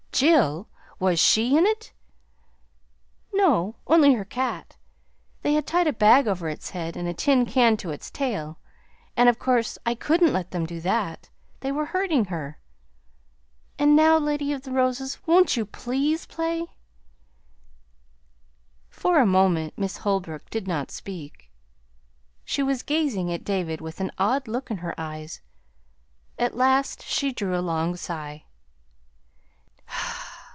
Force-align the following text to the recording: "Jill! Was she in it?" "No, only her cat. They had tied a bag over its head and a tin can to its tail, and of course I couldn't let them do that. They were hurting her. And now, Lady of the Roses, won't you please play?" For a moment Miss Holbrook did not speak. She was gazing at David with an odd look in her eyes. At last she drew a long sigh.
"Jill! 0.13 0.69
Was 0.99 1.19
she 1.19 1.57
in 1.57 1.65
it?" 1.65 1.93
"No, 3.33 3.77
only 3.87 4.13
her 4.13 4.25
cat. 4.25 4.75
They 5.41 5.53
had 5.53 5.65
tied 5.65 5.87
a 5.87 5.93
bag 5.93 6.27
over 6.27 6.47
its 6.47 6.69
head 6.71 6.95
and 6.95 7.07
a 7.07 7.13
tin 7.13 7.43
can 7.47 7.75
to 7.77 7.89
its 7.89 8.11
tail, 8.11 8.59
and 9.17 9.29
of 9.29 9.39
course 9.39 9.79
I 9.83 9.95
couldn't 9.95 10.31
let 10.31 10.51
them 10.51 10.67
do 10.67 10.79
that. 10.81 11.29
They 11.61 11.71
were 11.71 11.85
hurting 11.87 12.25
her. 12.25 12.59
And 13.79 13.95
now, 13.95 14.19
Lady 14.19 14.53
of 14.53 14.61
the 14.61 14.71
Roses, 14.71 15.17
won't 15.25 15.57
you 15.57 15.65
please 15.65 16.27
play?" 16.27 16.67
For 18.91 19.17
a 19.17 19.25
moment 19.25 19.75
Miss 19.75 19.97
Holbrook 19.97 20.51
did 20.51 20.67
not 20.67 20.91
speak. 20.91 21.49
She 22.45 22.61
was 22.61 22.83
gazing 22.83 23.33
at 23.33 23.43
David 23.43 23.81
with 23.81 23.99
an 23.99 24.11
odd 24.19 24.47
look 24.47 24.69
in 24.69 24.77
her 24.77 24.93
eyes. 24.99 25.41
At 26.37 26.55
last 26.55 27.01
she 27.01 27.31
drew 27.33 27.57
a 27.57 27.61
long 27.65 27.95
sigh. 27.95 28.45